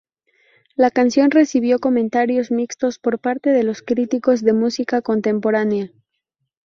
[0.75, 5.91] La canción recibió comentarios mixtos por parte de los críticos de música contemporánea.